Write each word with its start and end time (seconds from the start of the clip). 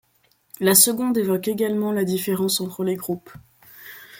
La 0.59 0.73
seconde 0.73 1.19
évoque 1.19 1.47
également 1.47 1.91
la 1.91 2.03
différence 2.05 2.59
entre 2.59 2.83
les 2.83 2.95
groupes. 2.95 3.29